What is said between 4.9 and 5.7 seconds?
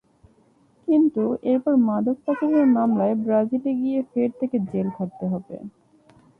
খাটতে হবে।